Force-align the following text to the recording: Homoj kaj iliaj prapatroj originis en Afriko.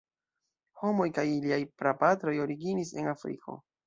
Homoj 0.83 1.05
kaj 1.17 1.25
iliaj 1.33 1.59
prapatroj 1.81 2.33
originis 2.47 2.93
en 3.03 3.11
Afriko. 3.13 3.59